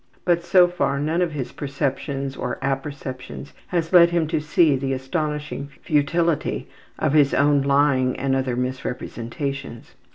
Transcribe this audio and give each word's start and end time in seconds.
But 0.25 0.43
so 0.43 0.67
far, 0.67 0.99
none 0.99 1.21
of 1.21 1.33
his 1.33 1.51
perceptions 1.51 2.35
or 2.35 2.57
apperceptions 2.63 3.53
has 3.67 3.93
led 3.93 4.09
him 4.09 4.25
to 4.29 4.39
see 4.39 4.75
the 4.75 4.93
astonishing 4.93 5.69
futility 5.83 6.67
of 6.97 7.13
his 7.13 7.35
own 7.35 7.61
lying 7.61 8.15
and 8.15 8.35
other 8.35 8.55
misrepresentations. 8.55 9.93